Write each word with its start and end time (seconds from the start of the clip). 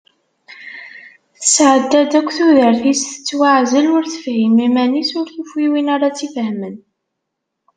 Tesεedda-d 1.37 2.11
akk 2.19 2.29
tudert-is 2.37 3.01
tettwaεzel, 3.11 3.85
ur 3.95 4.03
tefhim 4.11 4.55
iman-is, 4.67 5.11
ur 5.19 5.27
tufi 5.35 5.65
win 5.71 5.87
ara 5.95 6.07
tt-ifehmen. 6.11 6.75